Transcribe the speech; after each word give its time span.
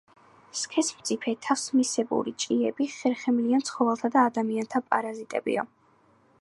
სქესმწიფე 0.59 1.33
თასმისებური 1.47 2.33
ჭიები 2.45 2.89
ხერხემლიან 2.95 3.67
ცხოველთა 3.71 4.13
და 4.17 4.27
ადამიანთა 4.33 4.85
პარაზიტებია. 4.91 5.71